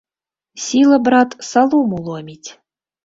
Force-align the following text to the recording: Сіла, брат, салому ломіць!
Сіла, 0.67 0.97
брат, 1.07 1.37
салому 1.51 2.03
ломіць! 2.09 2.49